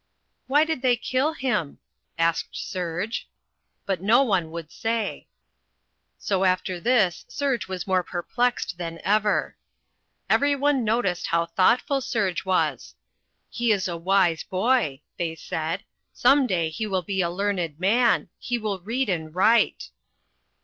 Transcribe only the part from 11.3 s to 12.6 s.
thoughtful Serge